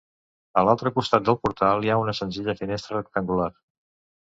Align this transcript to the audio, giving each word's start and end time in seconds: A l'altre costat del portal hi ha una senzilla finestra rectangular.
A 0.61 0.63
l'altre 0.67 0.91
costat 0.95 1.27
del 1.27 1.37
portal 1.43 1.85
hi 1.87 1.93
ha 1.93 1.99
una 2.05 2.17
senzilla 2.23 2.57
finestra 2.65 2.99
rectangular. 3.05 3.51